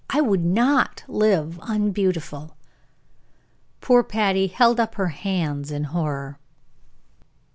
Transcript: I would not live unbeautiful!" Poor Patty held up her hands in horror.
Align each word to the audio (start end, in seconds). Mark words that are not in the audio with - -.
I 0.09 0.19
would 0.19 0.43
not 0.43 1.03
live 1.07 1.59
unbeautiful!" 1.61 2.57
Poor 3.81 4.01
Patty 4.03 4.47
held 4.47 4.79
up 4.79 4.95
her 4.95 5.09
hands 5.09 5.69
in 5.69 5.83
horror. 5.83 6.39